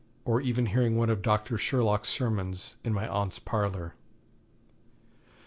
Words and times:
or 0.25 0.41
even 0.41 0.65
hearing 0.65 0.97
one 0.97 1.11
of 1.11 1.21
Dr. 1.21 1.59
Sherlock's 1.59 2.09
sermons 2.09 2.75
in 2.83 2.91
my 2.91 3.07
aunt's 3.07 3.37
parlour. 3.37 3.93